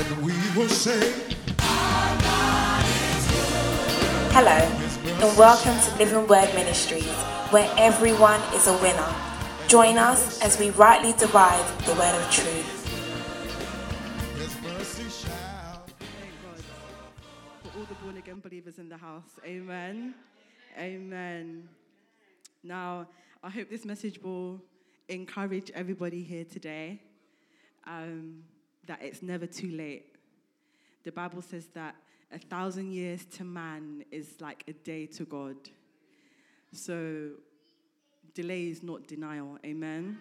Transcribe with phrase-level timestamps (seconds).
[0.00, 1.12] and we will say,
[4.32, 7.04] Hello, and welcome to Living Word Ministries,
[7.50, 9.14] where everyone is a winner.
[9.68, 12.70] Join us as we rightly divide the word of truth.
[14.38, 15.84] His mercy shall.
[15.98, 16.64] Thank God
[17.62, 19.38] for all the born again believers in the house.
[19.44, 20.14] Amen.
[20.78, 21.68] Amen.
[22.62, 23.06] Now,
[23.42, 24.62] I hope this message will
[25.10, 27.02] encourage everybody here today
[27.86, 28.44] um,
[28.90, 30.16] that it's never too late.
[31.04, 31.94] The Bible says that
[32.32, 35.54] a thousand years to man is like a day to God.
[36.72, 37.30] So,
[38.34, 39.58] delay is not denial.
[39.64, 40.18] Amen.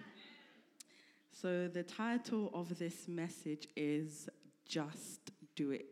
[1.41, 4.30] So, the title of this message is
[4.68, 5.88] Just Do It.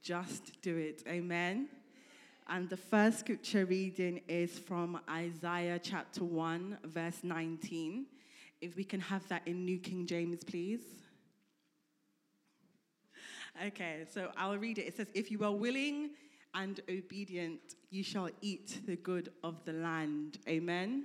[0.00, 1.02] Just do it.
[1.08, 1.66] Amen.
[2.46, 8.04] And the first scripture reading is from Isaiah chapter 1, verse 19.
[8.64, 10.80] If we can have that in New King James, please.
[13.66, 14.86] Okay, so I'll read it.
[14.86, 16.12] It says, If you are willing
[16.54, 20.38] and obedient, you shall eat the good of the land.
[20.48, 21.04] Amen.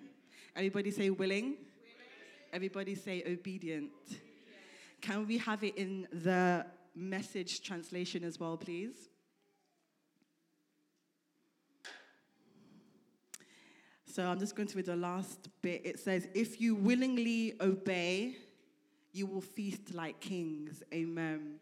[0.56, 1.58] Everybody say willing.
[2.54, 3.92] Everybody say obedient.
[5.02, 9.10] Can we have it in the message translation as well, please?
[14.20, 15.82] So I'm just going to read the last bit.
[15.86, 18.36] It says, If you willingly obey,
[19.14, 20.84] you will feast like kings.
[20.94, 21.56] Amen.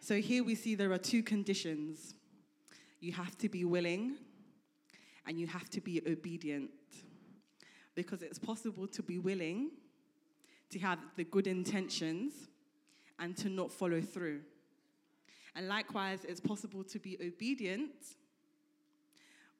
[0.00, 2.14] So here we see there are two conditions
[3.00, 4.16] you have to be willing
[5.26, 6.70] and you have to be obedient.
[7.94, 9.72] Because it's possible to be willing,
[10.70, 12.32] to have the good intentions,
[13.18, 14.40] and to not follow through.
[15.54, 17.90] And likewise, it's possible to be obedient,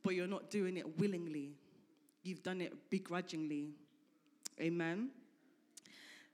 [0.02, 1.50] but you're not doing it willingly.
[2.22, 3.70] You've done it begrudgingly.
[4.60, 5.10] Amen.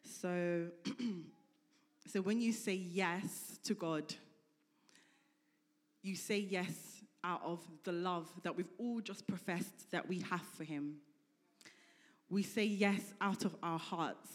[0.03, 0.67] So,
[2.07, 4.15] so when you say yes to God,
[6.03, 10.43] you say yes out of the love that we've all just professed that we have
[10.57, 10.97] for Him.
[12.29, 14.29] We say yes out of our hearts,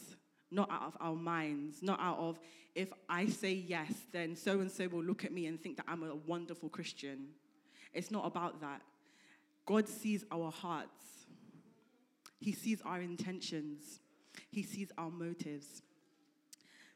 [0.52, 2.40] not out of our minds, not out of,
[2.76, 5.86] if I say yes, then so and so will look at me and think that
[5.88, 7.28] I'm a wonderful Christian.
[7.94, 8.82] It's not about that.
[9.66, 11.19] God sees our hearts,
[12.40, 14.00] He sees our intentions,
[14.50, 15.82] He sees our motives.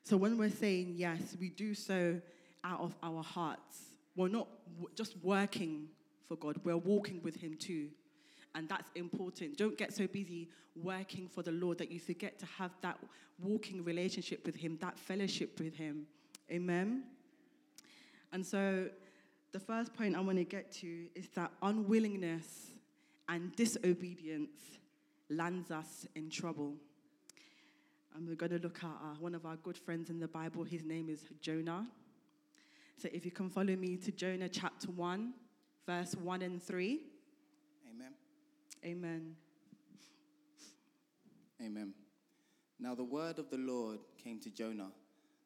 [0.03, 2.19] So when we're saying yes, we do so
[2.63, 3.93] out of our hearts.
[4.15, 4.47] We're not
[4.95, 5.87] just working
[6.27, 7.89] for God, we're walking with Him too.
[8.55, 9.57] And that's important.
[9.57, 12.99] Don't get so busy working for the Lord that you forget to have that
[13.39, 16.05] walking relationship with Him, that fellowship with Him.
[16.51, 17.03] Amen.
[18.31, 18.89] And so,
[19.51, 22.71] the first point I want to get to is that unwillingness
[23.29, 24.79] and disobedience
[25.29, 26.75] lands us in trouble.
[28.15, 30.63] And we're going to look at uh, one of our good friends in the Bible.
[30.63, 31.87] His name is Jonah.
[32.97, 35.33] So, if you can follow me to Jonah chapter 1,
[35.87, 36.99] verse 1 and 3.
[37.89, 38.13] Amen.
[38.85, 39.35] Amen.
[41.61, 41.93] Amen.
[42.79, 44.91] Now the word of the Lord came to Jonah,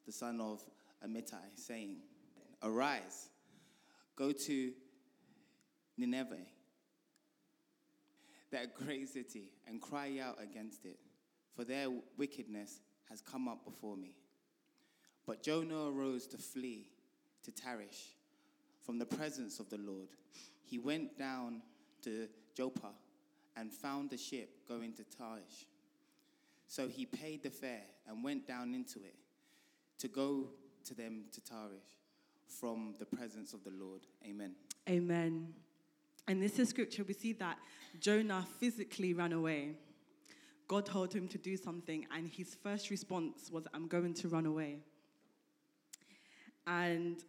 [0.06, 0.62] the son of
[1.06, 1.98] Amittai, saying,
[2.64, 3.30] Arise,
[4.16, 4.72] go to
[5.98, 6.38] Nineveh,
[8.52, 10.98] that great city, and cry out against it,
[11.56, 11.88] for their
[12.18, 14.14] wickedness has come up before me.
[15.26, 16.90] But Jonah arose to flee
[17.44, 18.16] to Tarshish
[18.82, 20.08] from the presence of the Lord.
[20.64, 21.62] He went down
[22.04, 22.92] to Joppa
[23.56, 25.66] and found a ship going to Tarshish.
[26.68, 29.16] So he paid the fare and went down into it
[30.00, 30.48] to go
[30.86, 31.98] to them to Tarshish
[32.48, 34.02] from the presence of the Lord.
[34.26, 34.54] Amen.
[34.90, 35.54] Amen.
[36.28, 37.04] And this is scripture.
[37.04, 37.58] We see that
[38.00, 39.76] Jonah physically ran away.
[40.68, 44.46] God told him to do something, and his first response was, I'm going to run
[44.46, 44.80] away.
[46.66, 47.24] And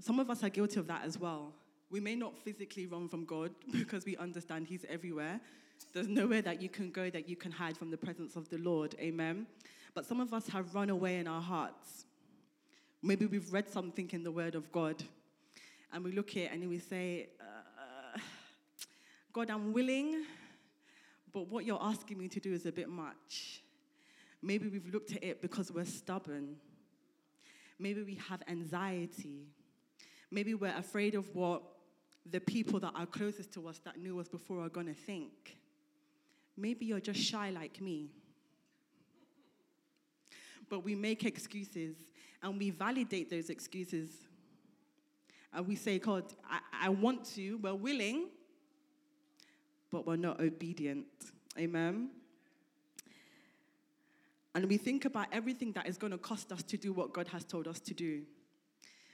[0.00, 1.52] some of us are guilty of that as well.
[1.88, 5.40] We may not physically run from God because we understand He's everywhere.
[5.92, 8.58] There's nowhere that you can go that you can hide from the presence of the
[8.58, 8.96] Lord.
[8.98, 9.46] Amen.
[9.94, 12.06] But some of us have run away in our hearts.
[13.02, 15.04] Maybe we've read something in the Word of God
[15.92, 17.44] and we look at it and we say, uh,
[19.32, 20.24] God, I'm willing,
[21.32, 23.62] but what you're asking me to do is a bit much.
[24.42, 26.56] Maybe we've looked at it because we're stubborn.
[27.78, 29.46] Maybe we have anxiety.
[30.30, 31.62] Maybe we're afraid of what
[32.30, 35.56] the people that are closest to us that knew us before are going to think.
[36.56, 38.10] Maybe you're just shy like me.
[40.68, 41.96] But we make excuses
[42.42, 44.10] and we validate those excuses.
[45.54, 48.28] And we say, God, I, I want to, we're willing,
[49.92, 51.06] but we're not obedient.
[51.58, 52.10] Amen.
[54.54, 57.28] And we think about everything that is going to cost us to do what God
[57.28, 58.22] has told us to do.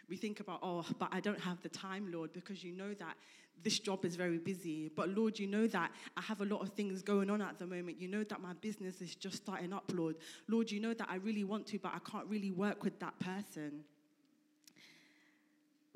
[0.08, 3.16] We think about, oh, but I don't have the time, Lord, because you know that
[3.62, 4.90] this job is very busy.
[4.94, 7.66] But Lord, you know that I have a lot of things going on at the
[7.66, 8.00] moment.
[8.00, 10.16] You know that my business is just starting up, Lord.
[10.48, 13.19] Lord, you know that I really want to, but I can't really work with that
[13.19, 13.84] person.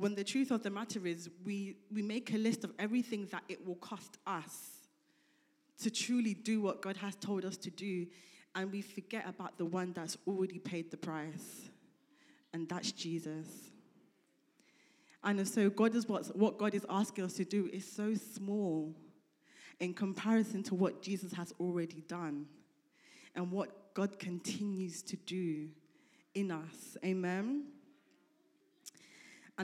[0.03, 3.45] When the truth of the matter is, we, we make a list of everything that
[3.49, 4.81] it will cost us
[5.81, 8.09] to truly do what God has told us to do,
[8.57, 11.71] and we forget about the one that's already paid the price,
[12.53, 13.47] and that's Jesus.
[15.23, 18.93] And so God is what, what God is asking us to do is so small
[19.79, 22.47] in comparison to what Jesus has already done
[23.37, 25.69] and what God continues to do
[26.35, 26.97] in us.
[27.05, 27.67] Amen.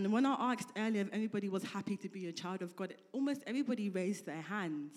[0.05, 2.95] And when I asked earlier if anybody was happy to be a child of God,
[3.13, 4.97] almost everybody raised their hands.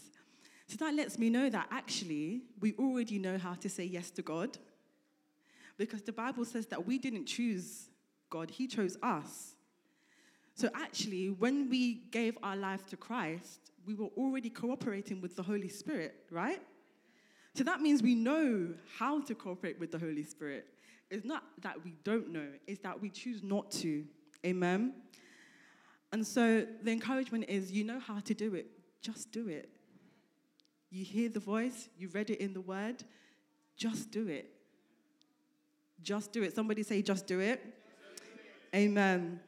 [0.68, 4.22] So that lets me know that actually we already know how to say yes to
[4.22, 4.60] God.
[5.76, 7.90] Because the Bible says that we didn't choose
[8.30, 9.56] God, He chose us.
[10.54, 15.42] So actually, when we gave our life to Christ, we were already cooperating with the
[15.42, 16.62] Holy Spirit, right?
[17.56, 18.68] So that means we know
[19.00, 20.68] how to cooperate with the Holy Spirit.
[21.10, 24.06] It's not that we don't know, it's that we choose not to.
[24.46, 24.94] Amen.
[26.12, 28.68] And so the encouragement is you know how to do it,
[29.02, 29.70] just do it.
[30.90, 33.04] You hear the voice, you read it in the word,
[33.78, 34.50] just do it.
[36.02, 36.54] Just do it.
[36.56, 37.64] Somebody say, just do it.
[37.64, 38.24] Just do
[38.74, 38.78] it.
[38.78, 39.40] Amen.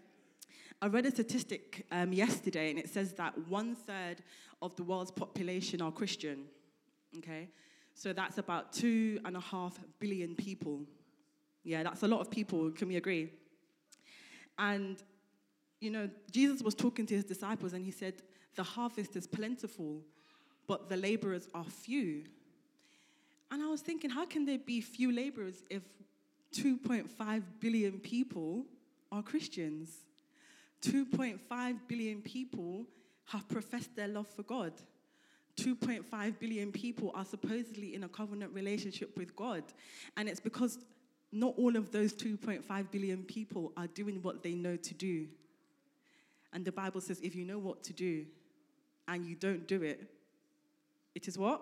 [0.82, 4.18] I read a statistic um, yesterday, and it says that one third
[4.62, 6.46] of the world's population are Christian.
[7.18, 7.50] Okay,
[7.94, 10.82] so that's about two and a half billion people.
[11.64, 12.70] Yeah, that's a lot of people.
[12.72, 13.32] Can we agree?
[14.58, 15.02] And
[15.80, 18.22] you know, Jesus was talking to his disciples, and he said,
[18.56, 20.02] "The harvest is plentiful,
[20.68, 22.26] but the laborers are few."
[23.54, 25.84] And I was thinking, how can there be few laborers if
[26.54, 28.66] 2.5 billion people
[29.12, 30.06] are Christians?
[30.82, 32.88] 2.5 billion people
[33.26, 34.74] have professed their love for God.
[35.56, 39.64] 2.5 billion people are supposedly in a covenant relationship with God.
[40.18, 40.80] And it's because
[41.34, 45.28] not all of those 2.5 billion people are doing what they know to do.
[46.54, 48.26] And the Bible says if you know what to do
[49.08, 50.08] and you don't do it,
[51.16, 51.62] it is what?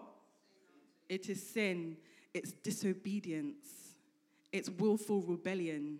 [1.09, 1.97] It is sin,
[2.33, 3.67] it's disobedience,
[4.51, 5.99] it's willful rebellion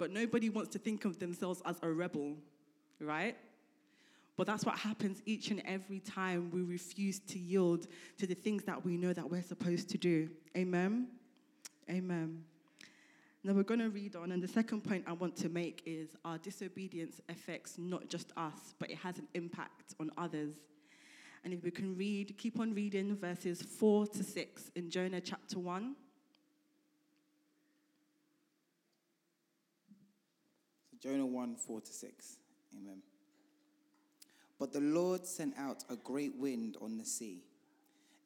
[0.00, 2.34] but nobody wants to think of themselves as a rebel,
[3.00, 3.36] right?
[4.34, 7.86] But that's what happens each and every time we refuse to yield
[8.16, 10.30] to the things that we know that we're supposed to do.
[10.56, 11.08] Amen?
[11.88, 12.44] Amen.
[13.42, 16.10] Now we're going to read on, and the second point I want to make is
[16.24, 20.54] our disobedience affects not just us, but it has an impact on others.
[21.42, 25.58] And if we can read, keep on reading verses 4 to 6 in Jonah chapter
[25.58, 25.96] 1.
[31.02, 32.36] Jonah 1 4 to 6.
[32.76, 32.98] Amen.
[34.58, 37.42] But the Lord sent out a great wind on the sea,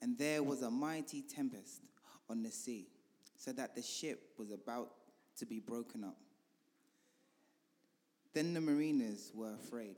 [0.03, 1.83] and there was a mighty tempest
[2.29, 2.89] on the sea,
[3.37, 4.91] so that the ship was about
[5.39, 6.17] to be broken up.
[8.33, 9.97] Then the mariners were afraid,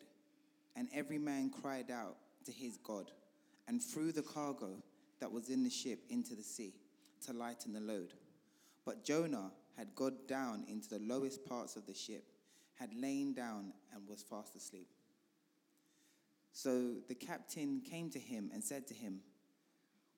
[0.75, 3.11] and every man cried out to his God,
[3.69, 4.83] and threw the cargo
[5.21, 6.75] that was in the ship into the sea
[7.27, 8.13] to lighten the load.
[8.85, 12.25] But Jonah had got down into the lowest parts of the ship
[12.77, 14.89] had lain down and was fast asleep.
[16.53, 19.21] So the captain came to him and said to him,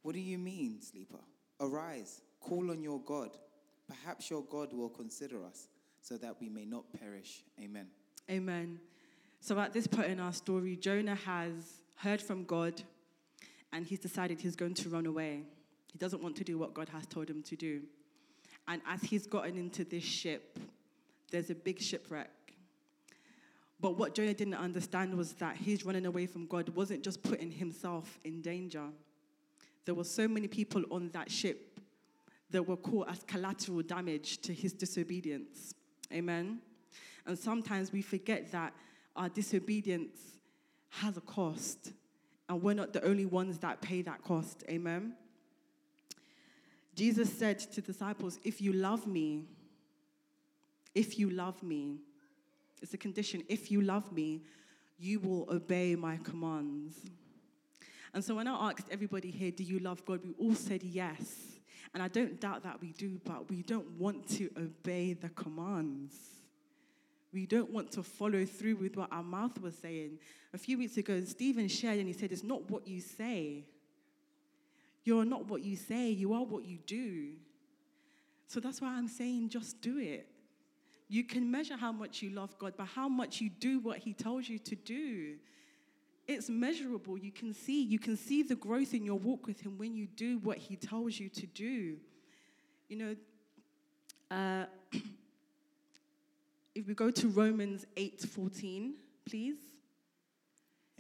[0.02, 1.20] What do you mean, sleeper?
[1.60, 3.30] Arise, call on your God.
[3.88, 5.68] Perhaps your God will consider us
[6.00, 7.42] so that we may not perish.
[7.62, 7.86] Amen.
[8.30, 8.78] Amen.
[9.40, 11.52] So at this point in our story, Jonah has
[11.96, 12.82] heard from God
[13.72, 15.42] and he's decided he's going to run away.
[15.92, 17.82] He doesn't want to do what God has told him to do.
[18.66, 20.58] And as he's gotten into this ship,
[21.30, 22.30] there's a big shipwreck.
[23.80, 27.50] But what Jonah didn't understand was that his running away from God wasn't just putting
[27.50, 28.84] himself in danger.
[29.84, 31.80] There were so many people on that ship
[32.50, 35.74] that were caught as collateral damage to his disobedience.
[36.12, 36.60] Amen.
[37.26, 38.72] And sometimes we forget that
[39.14, 40.18] our disobedience
[40.90, 41.92] has a cost,
[42.48, 44.64] and we're not the only ones that pay that cost.
[44.70, 45.14] Amen.
[46.94, 49.44] Jesus said to disciples, If you love me,
[50.94, 51.98] if you love me,
[52.80, 53.42] it's a condition.
[53.48, 54.42] If you love me,
[54.98, 56.96] you will obey my commands.
[58.14, 60.20] And so when I asked everybody here, do you love God?
[60.22, 61.58] We all said yes.
[61.94, 66.14] And I don't doubt that we do, but we don't want to obey the commands.
[67.32, 70.18] We don't want to follow through with what our mouth was saying.
[70.54, 73.64] A few weeks ago, Stephen shared and he said, It's not what you say.
[75.04, 77.32] You're not what you say, you are what you do.
[78.46, 80.28] So that's why I'm saying just do it.
[81.08, 84.12] You can measure how much you love God by how much you do what He
[84.12, 85.36] tells you to do.
[86.28, 87.18] It's measurable.
[87.18, 87.82] You can see.
[87.82, 90.76] You can see the growth in your walk with Him when you do what He
[90.76, 91.96] tells you to do.
[92.88, 93.16] You know,
[94.30, 94.66] uh,
[96.74, 98.94] if we go to Romans 8 14,
[99.26, 99.56] please.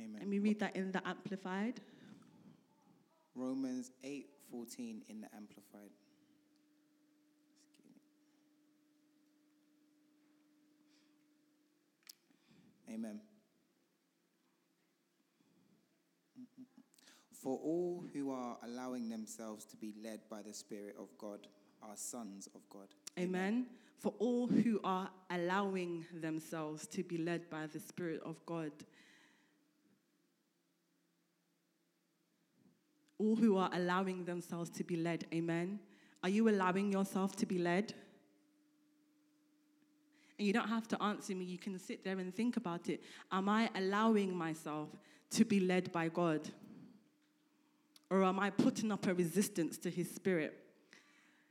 [0.00, 0.16] Amen.
[0.18, 1.80] Let me read that in the Amplified.
[3.38, 5.92] Romans 8:14 in the amplified.
[12.90, 13.20] Amen.
[17.32, 21.46] For all who are allowing themselves to be led by the Spirit of God
[21.82, 22.88] are sons of God.
[23.18, 23.66] Amen.
[23.98, 28.72] For all who are allowing themselves to be led by the Spirit of God.
[33.18, 35.26] All who are allowing themselves to be led.
[35.32, 35.80] Amen.
[36.22, 37.94] Are you allowing yourself to be led?
[40.38, 41.44] And you don't have to answer me.
[41.44, 43.02] You can sit there and think about it.
[43.32, 44.88] Am I allowing myself
[45.30, 46.48] to be led by God?
[48.10, 50.56] Or am I putting up a resistance to His Spirit?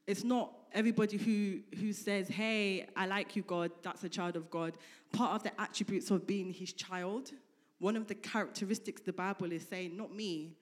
[0.08, 4.50] It's not everybody who, who says, Hey, I like you, God, that's a child of
[4.50, 4.78] God.
[5.12, 7.32] Part of the attributes of being His child,
[7.80, 10.58] one of the characteristics the Bible is saying, not me,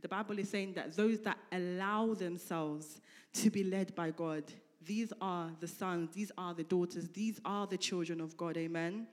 [0.00, 3.00] the Bible is saying that those that allow themselves
[3.34, 4.44] to be led by God,
[4.84, 8.56] these are the sons, these are the daughters, these are the children of God.
[8.56, 9.06] Amen.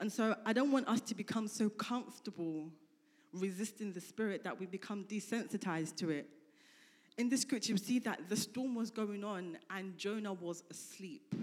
[0.00, 2.70] And so I don't want us to become so comfortable
[3.32, 6.26] resisting the spirit that we become desensitized to it.
[7.18, 11.34] In the scripture, we see that the storm was going on and Jonah was asleep.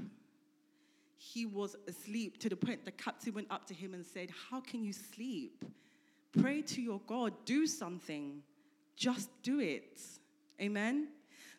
[1.18, 4.60] He was asleep to the point the captain went up to him and said, How
[4.60, 5.64] can you sleep?
[6.42, 8.42] Pray to your God, do something.
[8.96, 10.02] Just do it.
[10.60, 11.10] Amen.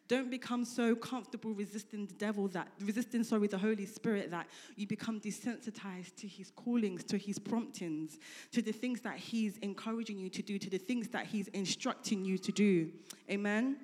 [0.09, 4.87] Don't become so comfortable resisting the devil that resisting, sorry, the Holy Spirit that you
[4.87, 8.19] become desensitized to his callings, to his promptings,
[8.53, 12.25] to the things that he's encouraging you to do, to the things that he's instructing
[12.25, 12.91] you to do.
[13.31, 13.77] Amen.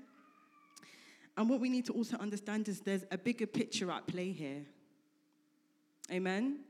[1.36, 4.62] And what we need to also understand is there's a bigger picture at play here.
[6.10, 6.60] Amen.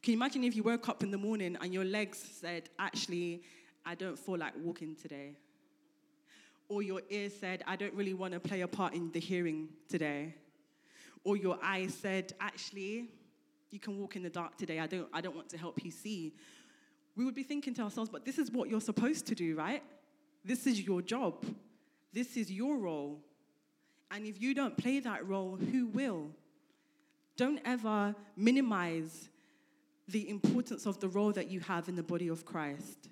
[0.00, 3.42] Can you imagine if you woke up in the morning and your legs said, Actually,
[3.84, 5.34] I don't feel like walking today?
[6.68, 9.68] Or your ear said, I don't really want to play a part in the hearing
[9.88, 10.34] today.
[11.24, 13.10] Or your eye said, Actually,
[13.70, 14.80] you can walk in the dark today.
[14.80, 16.34] I don't, I don't want to help you see.
[17.16, 19.82] We would be thinking to ourselves, But this is what you're supposed to do, right?
[20.44, 21.44] This is your job.
[22.12, 23.20] This is your role.
[24.10, 26.30] And if you don't play that role, who will?
[27.36, 29.28] Don't ever minimize
[30.08, 33.08] the importance of the role that you have in the body of Christ.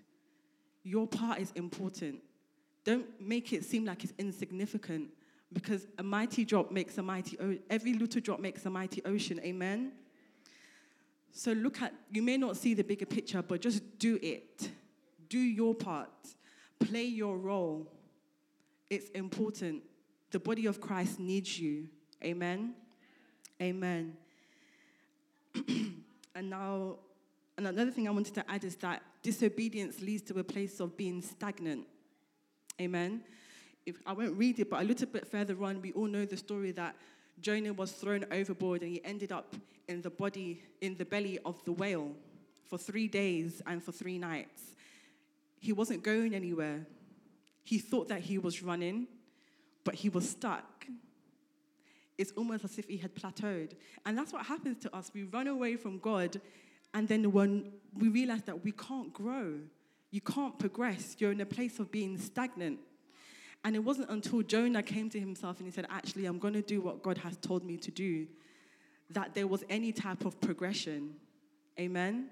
[0.84, 2.20] Your part is important.
[2.84, 5.08] Don't make it seem like it's insignificant
[5.52, 7.38] because a mighty drop makes a mighty
[7.70, 9.40] every little drop makes a mighty ocean.
[9.40, 9.92] Amen.
[11.32, 14.70] So look at you may not see the bigger picture, but just do it.
[15.28, 16.10] Do your part.
[16.78, 17.90] Play your role.
[18.90, 19.82] It's important.
[20.30, 21.88] The body of Christ needs you.
[22.22, 22.74] Amen.
[23.60, 24.16] Amen.
[25.54, 26.96] and now,
[27.56, 30.96] and another thing I wanted to add is that disobedience leads to a place of
[30.96, 31.86] being stagnant.
[32.80, 33.22] Amen.
[33.86, 36.36] If I won't read it, but a little bit further on, we all know the
[36.36, 36.96] story that
[37.40, 39.54] Jonah was thrown overboard and he ended up
[39.88, 42.12] in the body, in the belly of the whale
[42.68, 44.74] for three days and for three nights.
[45.60, 46.86] He wasn't going anywhere.
[47.62, 49.06] He thought that he was running,
[49.84, 50.86] but he was stuck.
[52.16, 53.72] It's almost as if he had plateaued.
[54.04, 55.10] And that's what happens to us.
[55.14, 56.40] We run away from God,
[56.92, 59.60] and then when we realize that we can't grow,
[60.14, 62.78] you can't progress, you're in a place of being stagnant.
[63.64, 66.62] And it wasn't until Jonah came to himself and he said, Actually, I'm going to
[66.62, 68.28] do what God has told me to do,
[69.10, 71.14] that there was any type of progression.
[71.80, 72.28] Amen?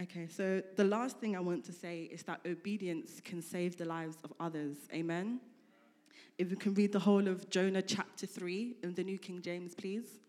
[0.00, 3.84] Okay, so the last thing I want to say is that obedience can save the
[3.84, 4.76] lives of others.
[4.92, 5.40] Amen?
[6.38, 9.74] If you can read the whole of Jonah chapter 3 in the New King James,
[9.74, 10.20] please.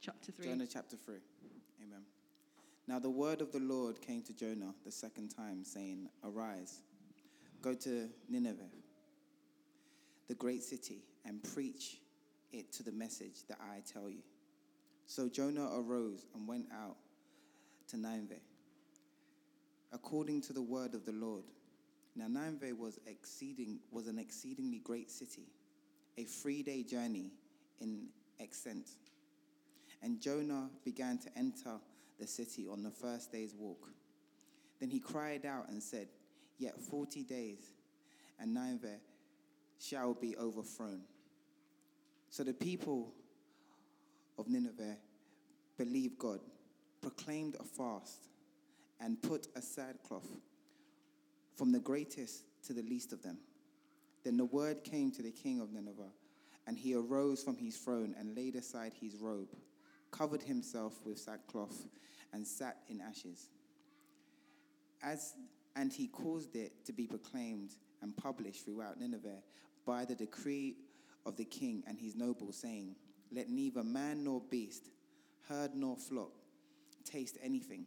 [0.00, 0.46] Chapter 3.
[0.46, 1.16] Jonah chapter 3.
[1.84, 2.00] Amen.
[2.88, 6.80] Now the word of the Lord came to Jonah the second time, saying, Arise,
[7.60, 8.70] go to Nineveh,
[10.28, 11.98] the great city, and preach
[12.50, 14.22] it to the message that I tell you.
[15.04, 16.96] So Jonah arose and went out
[17.88, 18.40] to Nineveh,
[19.92, 21.44] according to the word of the Lord.
[22.16, 25.46] Now Nineveh was exceeding was an exceedingly great city,
[26.16, 27.32] a three-day journey
[27.80, 28.06] in
[28.38, 28.88] extent.
[30.02, 31.78] And Jonah began to enter
[32.18, 33.88] the city on the first day's walk.
[34.78, 36.08] Then he cried out and said,
[36.58, 37.70] Yet forty days,
[38.38, 38.98] and Nineveh
[39.78, 41.02] shall be overthrown.
[42.30, 43.12] So the people
[44.38, 44.96] of Nineveh
[45.76, 46.40] believed God,
[47.00, 48.28] proclaimed a fast,
[49.00, 50.28] and put a sackcloth
[51.56, 53.38] from the greatest to the least of them.
[54.22, 56.12] Then the word came to the king of Nineveh,
[56.66, 59.48] and he arose from his throne and laid aside his robe,
[60.10, 61.86] covered himself with sackcloth,
[62.32, 63.48] and sat in ashes.
[65.02, 65.34] As,
[65.76, 67.70] and he caused it to be proclaimed
[68.02, 69.42] and published throughout Nineveh
[69.86, 70.76] by the decree
[71.26, 72.94] of the king and his nobles, saying,
[73.32, 74.90] Let neither man nor beast,
[75.48, 76.32] herd nor flock,
[77.04, 77.86] taste anything.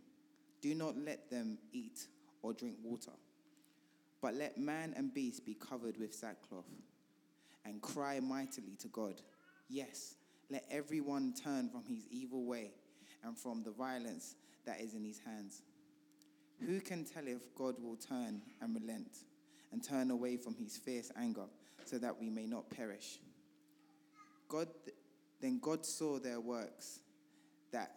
[0.61, 2.07] Do not let them eat
[2.41, 3.11] or drink water.
[4.21, 6.69] But let man and beast be covered with sackcloth
[7.65, 9.21] and cry mightily to God.
[9.67, 10.15] Yes,
[10.53, 12.72] let everyone turn from his evil way
[13.24, 15.63] and from the violence that is in his hands.
[16.65, 19.17] Who can tell if God will turn and relent
[19.72, 21.45] and turn away from his fierce anger
[21.86, 23.19] so that we may not perish?
[24.48, 24.67] God
[25.41, 27.00] then God saw their works
[27.72, 27.91] that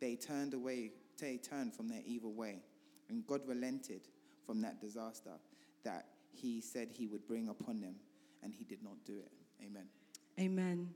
[0.00, 2.62] they turned away they turned from their evil way
[3.08, 4.02] and God relented
[4.46, 5.32] from that disaster
[5.84, 7.96] that he said he would bring upon them
[8.42, 9.32] and he did not do it.
[9.64, 9.86] Amen.
[10.38, 10.88] Amen.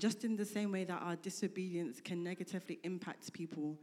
[0.00, 3.78] Just in the same way that our disobedience can negatively impact people,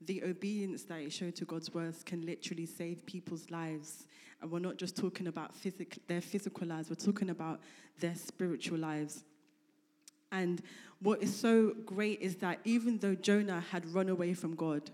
[0.00, 4.08] the obedience that it showed to God's words can literally save people's lives.
[4.42, 7.60] And we're not just talking about physic- their physical lives, we're talking about
[8.00, 9.22] their spiritual lives.
[10.32, 10.60] And
[11.00, 14.90] what is so great is that even though Jonah had run away from God,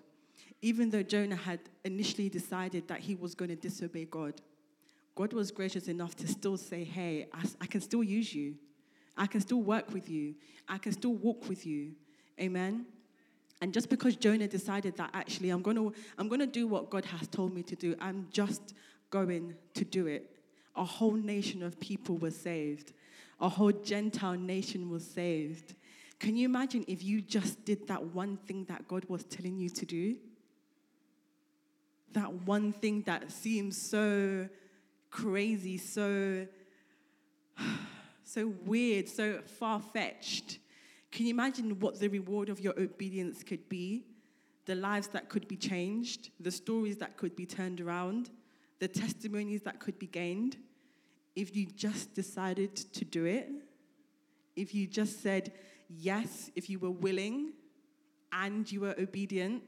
[0.61, 4.42] even though Jonah had initially decided that he was going to disobey God,
[5.14, 8.56] God was gracious enough to still say, Hey, I, I can still use you.
[9.16, 10.35] I can still work with you.
[10.68, 11.92] I can still walk with you.
[12.40, 12.87] Amen.
[13.62, 16.90] And just because Jonah decided that actually I'm going to I'm going to do what
[16.90, 18.75] God has told me to do, I'm just
[19.10, 20.30] going to do it.
[20.75, 22.93] A whole nation of people were saved.
[23.40, 25.75] A whole Gentile nation was saved.
[26.19, 29.69] Can you imagine if you just did that one thing that God was telling you
[29.71, 30.17] to do?
[32.12, 34.49] That one thing that seems so
[35.10, 36.47] crazy, so
[38.36, 40.58] so weird, so far-fetched.
[41.10, 44.04] Can you imagine what the reward of your obedience could be?
[44.66, 48.28] The lives that could be changed, the stories that could be turned around,
[48.78, 50.58] the testimonies that could be gained
[51.34, 53.49] if you just decided to do it,
[54.54, 55.52] if you just said
[55.88, 57.52] yes, if you were willing
[58.32, 59.62] and you were obedient.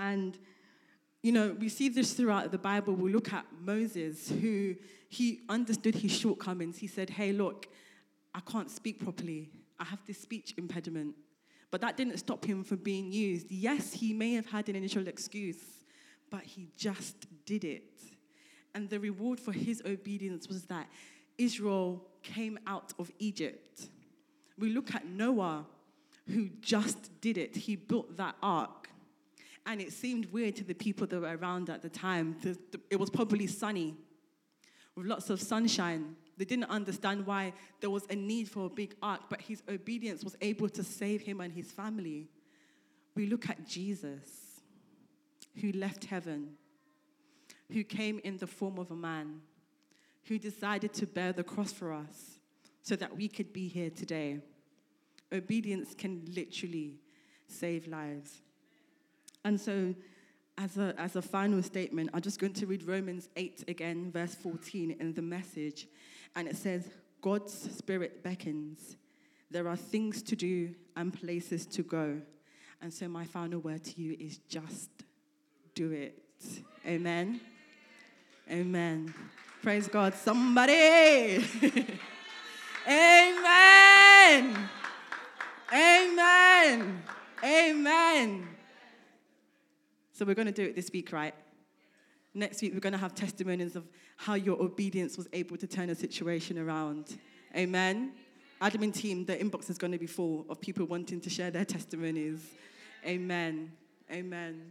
[0.00, 0.38] And
[1.26, 2.94] you know, we see this throughout the Bible.
[2.94, 4.76] We look at Moses, who
[5.08, 6.78] he understood his shortcomings.
[6.78, 7.66] He said, Hey, look,
[8.32, 9.50] I can't speak properly.
[9.80, 11.16] I have this speech impediment.
[11.72, 13.50] But that didn't stop him from being used.
[13.50, 15.64] Yes, he may have had an initial excuse,
[16.30, 18.00] but he just did it.
[18.72, 20.86] And the reward for his obedience was that
[21.38, 23.88] Israel came out of Egypt.
[24.56, 25.66] We look at Noah,
[26.28, 27.56] who just did it.
[27.56, 28.85] He built that ark.
[29.66, 32.36] And it seemed weird to the people that were around at the time.
[32.88, 33.96] It was probably sunny
[34.94, 36.14] with lots of sunshine.
[36.38, 40.22] They didn't understand why there was a need for a big ark, but his obedience
[40.22, 42.28] was able to save him and his family.
[43.14, 44.30] We look at Jesus,
[45.60, 46.50] who left heaven,
[47.72, 49.40] who came in the form of a man,
[50.24, 52.38] who decided to bear the cross for us
[52.82, 54.38] so that we could be here today.
[55.32, 57.00] Obedience can literally
[57.48, 58.42] save lives.
[59.46, 59.94] And so,
[60.58, 64.34] as a, as a final statement, I'm just going to read Romans 8 again, verse
[64.34, 65.86] 14 in the message.
[66.34, 66.88] And it says,
[67.20, 68.96] God's Spirit beckons.
[69.48, 72.20] There are things to do and places to go.
[72.82, 74.90] And so, my final word to you is just
[75.76, 76.20] do it.
[76.84, 77.40] Amen.
[78.50, 79.14] Amen.
[79.62, 80.12] Praise God.
[80.14, 80.72] Somebody.
[82.88, 84.68] Amen.
[85.72, 87.02] Amen.
[87.44, 88.55] Amen.
[90.16, 91.34] So we're going to do it this week, right?
[92.32, 95.90] Next week, we're going to have testimonies of how your obedience was able to turn
[95.90, 97.18] a situation around.
[97.54, 98.12] Amen.
[98.62, 101.66] Admin team, the inbox is going to be full of people wanting to share their
[101.66, 102.40] testimonies.
[103.04, 103.72] Amen.
[104.10, 104.70] Amen.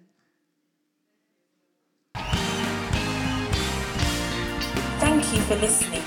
[4.98, 6.02] Thank you for listening.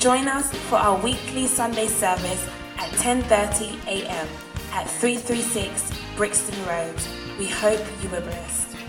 [0.00, 4.28] Join us for our weekly Sunday service at 10:30 a.m.
[4.72, 7.21] at 336 Brixton Road.
[7.38, 8.81] We hope you were blessed.